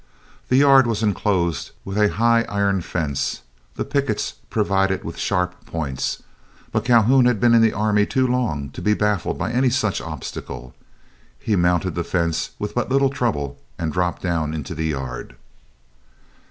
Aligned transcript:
The 0.49 0.55
yard 0.57 0.87
was 0.87 1.03
inclosed 1.03 1.69
with 1.85 1.95
a 1.95 2.09
high 2.13 2.41
iron 2.49 2.81
fence, 2.81 3.43
the 3.75 3.85
pickets 3.85 4.33
provided 4.49 5.03
with 5.03 5.19
sharp 5.19 5.63
points. 5.67 6.23
But 6.71 6.85
Calhoun 6.85 7.25
had 7.27 7.39
been 7.39 7.53
in 7.53 7.61
the 7.61 7.73
army 7.73 8.07
too 8.07 8.25
long 8.25 8.71
to 8.71 8.81
be 8.81 8.95
baffled 8.95 9.37
by 9.37 9.51
any 9.51 9.69
such 9.69 10.01
obstacle. 10.01 10.73
He 11.37 11.55
mounted 11.55 11.93
the 11.93 12.03
fence 12.03 12.49
with 12.57 12.73
but 12.73 12.89
little 12.89 13.11
trouble 13.11 13.59
and 13.77 13.93
dropped 13.93 14.23
down 14.23 14.55
into 14.55 14.73
the 14.73 14.85
yard. 14.85 15.35